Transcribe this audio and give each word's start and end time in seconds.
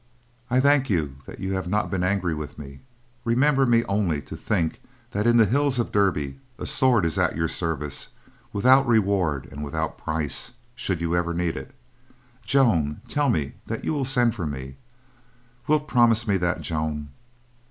I 0.49 0.59
thank 0.59 0.89
you 0.89 1.17
that 1.27 1.37
you 1.39 1.53
have 1.53 1.67
not 1.67 1.91
been 1.91 2.01
angry 2.03 2.33
with 2.33 2.57
me. 2.57 2.79
Remember 3.23 3.67
me 3.67 3.83
only 3.85 4.19
to 4.23 4.35
think 4.35 4.81
that 5.11 5.27
in 5.27 5.37
the 5.37 5.45
hills 5.45 5.77
of 5.77 5.91
Derby, 5.91 6.39
a 6.57 6.65
sword 6.65 7.05
is 7.05 7.19
at 7.19 7.35
your 7.35 7.47
service, 7.47 8.07
without 8.51 8.87
reward 8.87 9.47
and 9.51 9.63
without 9.63 9.99
price. 9.99 10.53
Should 10.73 11.01
you 11.01 11.15
ever 11.15 11.35
need 11.35 11.55
it, 11.55 11.75
Joan, 12.43 13.01
tell 13.09 13.29
me 13.29 13.53
that 13.67 13.85
you 13.85 13.93
will 13.93 14.03
send 14.03 14.33
for 14.33 14.47
me—wilt 14.47 15.87
promise 15.87 16.27
me 16.27 16.35
that, 16.37 16.61
Joan?" 16.61 17.09